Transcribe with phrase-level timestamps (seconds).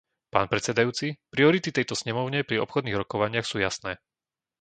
[0.35, 3.91] Pán predsedajúci, priority tejto snemovne pri obchodných rokovaniach sú jasné.